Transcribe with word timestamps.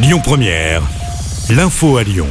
Lyon 0.00 0.20
Première, 0.22 0.80
l'info 1.50 1.96
à 1.96 2.04
Lyon. 2.04 2.28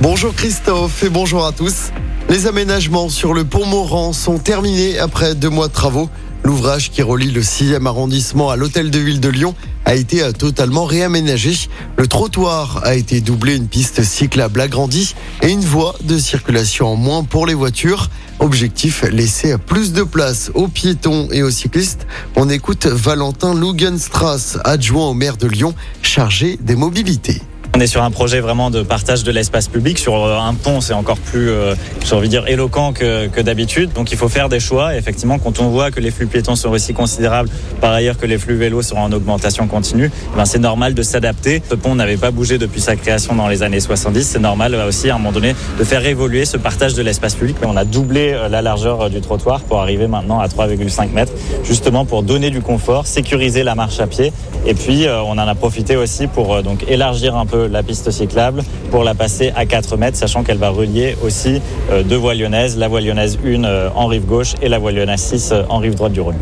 Bonjour 0.00 0.32
Christophe 0.36 1.02
et 1.02 1.08
bonjour 1.08 1.44
à 1.44 1.50
tous. 1.50 1.90
Les 2.28 2.46
aménagements 2.46 3.08
sur 3.08 3.34
le 3.34 3.42
pont 3.42 3.66
Moran 3.66 4.12
sont 4.12 4.38
terminés 4.38 5.00
après 5.00 5.34
deux 5.34 5.48
mois 5.48 5.66
de 5.66 5.72
travaux. 5.72 6.08
L'ouvrage 6.44 6.92
qui 6.92 7.02
relie 7.02 7.32
le 7.32 7.40
6e 7.40 7.86
arrondissement 7.86 8.50
à 8.50 8.56
l'hôtel 8.56 8.92
de 8.92 9.00
ville 9.00 9.18
de 9.18 9.28
Lyon 9.28 9.56
a 9.84 9.96
été 9.96 10.22
euh, 10.22 10.30
totalement 10.30 10.84
réaménagé. 10.84 11.68
Le 11.96 12.06
trottoir 12.06 12.80
a 12.84 12.94
été 12.94 13.20
doublé, 13.20 13.56
une 13.56 13.66
piste 13.66 14.04
cyclable 14.04 14.60
agrandie 14.60 15.16
et 15.42 15.50
une 15.50 15.60
voie 15.60 15.94
de 16.02 16.16
circulation 16.18 16.86
en 16.86 16.96
moins 16.96 17.24
pour 17.24 17.46
les 17.46 17.54
voitures. 17.54 18.08
Objectif, 18.38 19.02
laisser 19.02 19.58
plus 19.58 19.92
de 19.92 20.02
place 20.02 20.50
aux 20.54 20.68
piétons 20.68 21.28
et 21.30 21.42
aux 21.42 21.50
cyclistes. 21.50 22.06
On 22.36 22.48
écoute 22.48 22.86
Valentin 22.86 23.54
Lugenstrass, 23.54 24.58
adjoint 24.64 25.08
au 25.08 25.14
maire 25.14 25.36
de 25.36 25.48
Lyon, 25.48 25.74
chargé 26.00 26.58
des 26.60 26.76
mobilités. 26.76 27.42
On 27.74 27.80
est 27.80 27.86
sur 27.86 28.02
un 28.02 28.10
projet 28.10 28.40
vraiment 28.40 28.68
de 28.68 28.82
partage 28.82 29.24
de 29.24 29.32
l'espace 29.32 29.66
public. 29.66 29.98
Sur 29.98 30.26
euh, 30.26 30.38
un 30.38 30.52
pont, 30.52 30.82
c'est 30.82 30.92
encore 30.92 31.16
plus, 31.16 31.48
euh, 31.48 31.74
j'ai 32.04 32.14
envie 32.14 32.28
de 32.28 32.32
dire, 32.32 32.46
éloquent 32.46 32.92
que, 32.92 33.28
que 33.28 33.40
d'habitude. 33.40 33.94
Donc 33.94 34.12
il 34.12 34.18
faut 34.18 34.28
faire 34.28 34.50
des 34.50 34.60
choix. 34.60 34.94
Effectivement, 34.94 35.38
quand 35.38 35.58
on 35.58 35.70
voit 35.70 35.90
que 35.90 35.98
les 35.98 36.10
flux 36.10 36.26
piétons 36.26 36.54
sont 36.54 36.68
aussi 36.68 36.92
considérables, 36.92 37.48
par 37.80 37.92
ailleurs 37.92 38.18
que 38.18 38.26
les 38.26 38.36
flux 38.36 38.56
vélos 38.56 38.82
seront 38.82 39.04
en 39.04 39.12
augmentation 39.12 39.68
continue, 39.68 40.10
ben 40.36 40.44
c'est 40.44 40.58
normal 40.58 40.92
de 40.92 41.02
s'adapter. 41.02 41.62
Ce 41.66 41.74
pont 41.74 41.94
n'avait 41.94 42.18
pas 42.18 42.30
bougé 42.30 42.58
depuis 42.58 42.82
sa 42.82 42.94
création 42.94 43.34
dans 43.34 43.48
les 43.48 43.62
années 43.62 43.80
70. 43.80 44.22
C'est 44.22 44.38
normal 44.38 44.74
euh, 44.74 44.88
aussi, 44.88 45.08
à 45.08 45.14
un 45.14 45.18
moment 45.18 45.32
donné, 45.32 45.54
de 45.78 45.84
faire 45.84 46.04
évoluer 46.04 46.44
ce 46.44 46.58
partage 46.58 46.92
de 46.92 47.00
l'espace 47.00 47.36
public. 47.36 47.56
On 47.64 47.78
a 47.78 47.86
doublé 47.86 48.36
la 48.50 48.60
largeur 48.60 49.08
du 49.08 49.22
trottoir 49.22 49.62
pour 49.62 49.80
arriver 49.80 50.08
maintenant 50.08 50.40
à 50.40 50.46
3,5 50.46 51.10
mètres, 51.10 51.32
justement 51.64 52.04
pour 52.04 52.22
donner 52.22 52.50
du 52.50 52.60
confort, 52.60 53.06
sécuriser 53.06 53.62
la 53.62 53.74
marche 53.74 53.98
à 53.98 54.06
pied. 54.06 54.30
Et 54.66 54.74
puis, 54.74 55.06
on 55.08 55.32
en 55.32 55.38
a 55.38 55.54
profité 55.54 55.96
aussi 55.96 56.26
pour 56.26 56.62
donc 56.62 56.84
élargir 56.88 57.34
un 57.34 57.46
peu 57.46 57.61
la 57.66 57.82
piste 57.82 58.10
cyclable 58.10 58.62
pour 58.90 59.04
la 59.04 59.14
passer 59.14 59.52
à 59.56 59.66
4 59.66 59.96
mètres, 59.96 60.16
sachant 60.16 60.42
qu'elle 60.42 60.58
va 60.58 60.70
relier 60.70 61.16
aussi 61.22 61.60
euh, 61.90 62.02
deux 62.02 62.16
voies 62.16 62.34
lyonnaises, 62.34 62.76
la 62.76 62.88
voie 62.88 63.00
lyonnaise 63.00 63.38
1 63.44 63.64
euh, 63.64 63.88
en 63.94 64.06
rive 64.06 64.26
gauche 64.26 64.54
et 64.62 64.68
la 64.68 64.78
voie 64.78 64.92
lyonnaise 64.92 65.20
6 65.20 65.50
euh, 65.52 65.62
en 65.68 65.78
rive 65.78 65.94
droite 65.94 66.12
du 66.12 66.20
Rhône. 66.20 66.36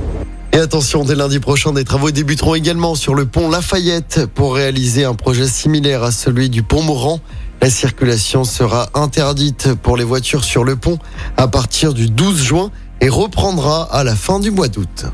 Et 0.53 0.59
attention, 0.59 1.05
dès 1.05 1.15
lundi 1.15 1.39
prochain, 1.39 1.73
des 1.73 1.85
travaux 1.85 2.11
débuteront 2.11 2.55
également 2.55 2.95
sur 2.97 3.15
le 3.15 3.25
pont 3.25 3.49
Lafayette 3.49 4.27
pour 4.35 4.57
réaliser 4.57 5.05
un 5.05 5.15
projet 5.15 5.47
similaire 5.47 6.03
à 6.03 6.11
celui 6.11 6.51
du 6.51 6.63
pont 6.63 6.83
Moran. 6.83 7.21
La 7.63 7.71
circulation 7.71 8.43
sera 8.45 8.89
interdite 8.95 9.75
pour 9.75 9.97
les 9.97 10.05
voitures 10.05 10.45
sur 10.45 10.65
le 10.65 10.77
pont 10.77 10.99
à 11.37 11.47
partir 11.47 11.95
du 11.95 12.09
12 12.09 12.43
juin 12.43 12.71
et 13.01 13.09
reprendra 13.09 13.83
à 13.95 14.03
la 14.03 14.17
fin 14.17 14.41
du 14.41 14.51
mois 14.51 14.69
d'août. 14.69 15.07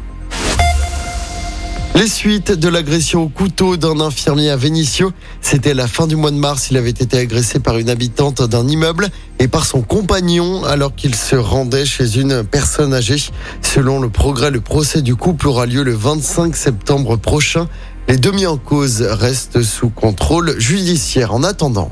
Les 1.97 2.09
suites 2.09 2.53
de 2.53 2.69
l'agression 2.69 3.23
au 3.23 3.29
couteau 3.31 3.79
d'un 3.79 4.01
infirmier 4.01 4.51
à 4.51 4.57
Vénissieux, 4.59 5.13
c'était 5.41 5.73
la 5.73 5.87
fin 5.87 6.07
du 6.07 6.15
mois 6.15 6.31
de 6.31 6.37
mars. 6.37 6.69
Il 6.71 6.77
avait 6.77 6.91
été 6.91 7.17
agressé 7.17 7.59
par 7.59 7.79
une 7.79 7.89
habitante 7.89 8.43
d'un 8.43 8.69
immeuble 8.69 9.09
et 9.39 9.49
par 9.49 9.65
son 9.65 9.81
compagnon 9.81 10.63
alors 10.65 10.95
qu'il 10.95 11.15
se 11.15 11.37
rendait 11.37 11.87
chez 11.87 12.19
une 12.19 12.45
personne 12.45 12.93
âgée. 12.93 13.17
Selon 13.63 13.99
le 13.99 14.11
progrès, 14.11 14.51
le 14.51 14.61
procès 14.61 15.01
du 15.01 15.17
couple 15.17 15.49
aura 15.49 15.65
lieu 15.65 15.83
le 15.85 15.95
25 15.95 16.55
septembre 16.55 17.17
prochain. 17.17 17.67
Les 18.09 18.19
demi 18.19 18.45
en 18.45 18.59
cause 18.59 19.01
restent 19.01 19.63
sous 19.63 19.89
contrôle 19.89 20.61
judiciaire 20.61 21.33
en 21.33 21.43
attendant. 21.43 21.91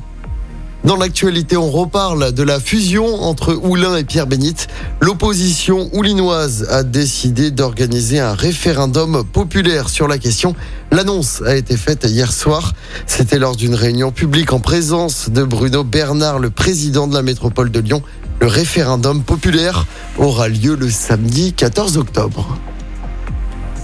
Dans 0.85 0.97
l'actualité, 0.97 1.57
on 1.57 1.71
reparle 1.71 2.33
de 2.33 2.43
la 2.43 2.61
fusion 2.61 3.07
entre 3.23 3.55
Oulin 3.55 3.97
et 3.97 4.05
Pierre 4.05 4.27
Bénite. 4.27 4.69
L'opposition 5.05 5.91
oulinoise 5.93 6.67
a 6.71 6.83
décidé 6.83 7.51
d'organiser 7.51 8.21
un 8.21 8.33
référendum 8.33 9.23
populaire 9.23 9.91
sur 9.91 10.09
la 10.09 10.17
question. 10.17 10.57
L'annonce 10.91 11.43
a 11.43 11.57
été 11.57 11.77
faite 11.77 12.07
hier 12.09 12.33
soir. 12.33 12.73
C'était 13.07 13.39
lors 13.39 13.55
d'une 13.55 13.75
réunion 13.75 14.13
publique 14.13 14.55
en 14.55 14.61
présence 14.61 15.29
de 15.29 15.45
Bruno 15.45 15.85
Bernard, 15.85 16.39
le 16.39 16.49
président 16.49 17.07
de 17.07 17.13
la 17.13 17.21
métropole 17.21 17.71
de 17.71 17.81
Lyon. 17.81 18.01
Le 18.41 18.47
référendum 18.47 19.23
populaire 19.23 19.87
aura 20.17 20.49
lieu 20.49 20.75
le 20.75 20.89
samedi 20.89 21.53
14 21.53 21.99
octobre. 21.99 22.59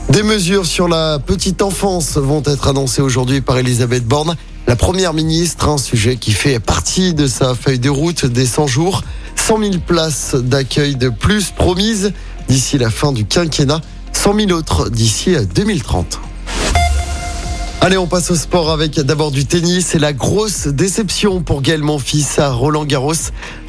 Des 0.08 0.22
mesures 0.22 0.64
sur 0.64 0.88
la 0.88 1.18
petite 1.18 1.60
enfance 1.60 2.16
vont 2.16 2.42
être 2.46 2.66
annoncées 2.66 3.02
aujourd'hui 3.02 3.42
par 3.42 3.58
Elisabeth 3.58 4.06
Borne. 4.06 4.36
La 4.66 4.76
première 4.76 5.12
ministre, 5.12 5.68
un 5.68 5.76
sujet 5.76 6.16
qui 6.16 6.32
fait 6.32 6.60
partie 6.60 7.12
de 7.12 7.26
sa 7.26 7.54
feuille 7.54 7.78
de 7.78 7.90
route 7.90 8.24
des 8.24 8.46
100 8.46 8.68
jours. 8.68 9.02
100 9.46 9.58
000 9.58 9.72
places 9.84 10.34
d'accueil 10.34 10.94
de 10.94 11.08
plus 11.08 11.50
promises 11.50 12.12
d'ici 12.48 12.78
la 12.78 12.90
fin 12.90 13.12
du 13.12 13.24
quinquennat. 13.24 13.80
100 14.12 14.34
000 14.34 14.50
autres 14.52 14.90
d'ici 14.90 15.34
2030. 15.54 16.20
Allez, 17.80 17.96
on 17.96 18.06
passe 18.06 18.30
au 18.30 18.36
sport 18.36 18.70
avec 18.70 19.00
d'abord 19.00 19.30
du 19.30 19.46
tennis. 19.46 19.86
C'est 19.86 19.98
la 19.98 20.12
grosse 20.12 20.66
déception 20.66 21.42
pour 21.42 21.62
Gaël 21.62 21.82
Monfils 21.82 22.38
à 22.38 22.50
Roland 22.50 22.84
Garros. 22.84 23.14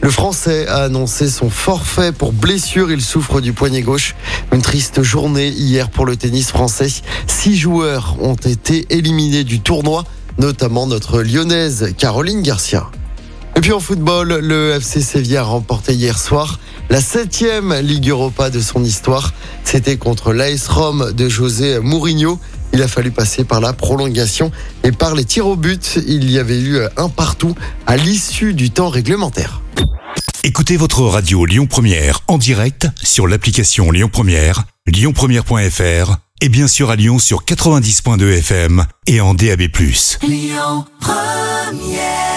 Le 0.02 0.10
Français 0.10 0.68
a 0.68 0.84
annoncé 0.84 1.30
son 1.30 1.50
forfait 1.50 2.12
pour 2.12 2.34
blessure. 2.34 2.92
Il 2.92 3.02
souffre 3.02 3.42
du 3.42 3.54
poignet 3.54 3.81
gauche. 3.81 4.16
Une 4.52 4.62
triste 4.62 5.02
journée 5.02 5.48
hier 5.48 5.90
pour 5.90 6.06
le 6.06 6.18
tennis 6.18 6.50
français. 6.50 6.90
Six 7.28 7.58
joueurs 7.58 8.18
ont 8.20 8.36
été 8.36 8.86
éliminés 8.90 9.44
du 9.44 9.62
tournoi 9.62 10.04
notamment 10.38 10.88
notre 10.88 11.22
lyonnaise 11.22 11.94
Caroline 11.98 12.42
Garcia. 12.42 12.90
Et 13.62 13.66
puis 13.66 13.74
en 13.74 13.80
football, 13.80 14.40
le 14.42 14.72
FC 14.72 15.02
Séville 15.02 15.38
a 15.38 15.44
remporté 15.44 15.94
hier 15.94 16.18
soir 16.18 16.60
la 16.90 17.00
septième 17.00 17.76
Ligue 17.76 18.10
Europa 18.10 18.50
de 18.50 18.60
son 18.60 18.84
histoire. 18.84 19.36
C'était 19.64 19.98
contre 19.98 20.34
l'AS 20.34 20.68
Rome 20.68 21.12
de 21.16 21.30
José 21.30 21.78
Mourinho. 21.80 22.40
Il 22.74 22.82
a 22.82 22.88
fallu 22.88 23.12
passer 23.12 23.44
par 23.44 23.62
la 23.62 23.74
prolongation 23.74 24.52
et 24.84 24.92
par 24.92 25.14
les 25.14 25.26
tirs 25.26 25.46
au 25.46 25.56
but. 25.56 26.00
Il 26.08 26.32
y 26.32 26.40
avait 26.40 26.60
eu 26.60 26.80
un 26.98 27.08
partout 27.08 27.54
à 27.86 27.98
l'issue 27.98 28.56
du 28.56 28.72
temps 28.72 28.90
réglementaire. 28.90 29.62
Écoutez 30.44 30.76
votre 30.76 31.04
radio 31.04 31.46
Lyon 31.46 31.68
Première 31.68 32.22
en 32.28 32.40
direct 32.40 32.88
sur 33.04 33.28
l'application 33.28 33.92
Lyon 33.92 34.10
Première, 34.12 34.64
lyonpremière.fr 34.88 36.16
et 36.42 36.50
bien 36.50 36.68
sûr 36.68 36.90
à 36.90 36.96
Lyon 36.96 37.20
sur 37.20 37.44
90.2 37.44 38.40
FM 38.40 38.88
et 39.06 39.22
en 39.22 39.36
DAB+. 39.36 39.62
Lyon 40.24 40.86
Première 41.00 42.31